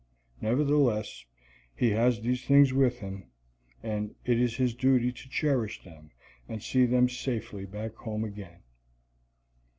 [0.41, 1.25] Nevertheless,
[1.75, 3.25] he has these things with him,
[3.83, 6.09] and it is his duty to cherish them
[6.49, 8.63] and see them safely back home again.